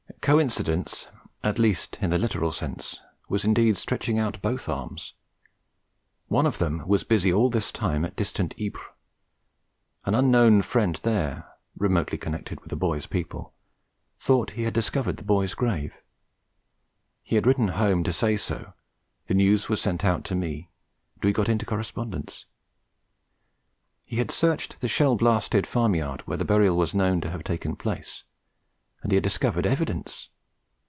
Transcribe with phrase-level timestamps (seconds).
[0.21, 1.07] Coincidence
[1.43, 5.15] (at least in the literal sense) was indeed stretching out both arms:
[6.27, 8.83] one of them was busy all this time at distant Ypres.
[10.05, 13.55] An unknown friend there, remotely connected with the boy's people,
[14.19, 15.95] thought he had discovered the boy's grave.
[17.23, 18.73] He had written home to say so;
[19.25, 20.69] the news was sent out to me,
[21.15, 22.45] and we got into correspondence.
[24.05, 27.43] He had searched the shell blasted farm yard where the burial was known to have
[27.43, 28.23] taken place,
[29.03, 30.29] and he had discovered evidence.